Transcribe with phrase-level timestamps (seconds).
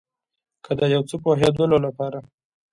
[0.65, 2.19] که د یو څه پوهیدلو لپاره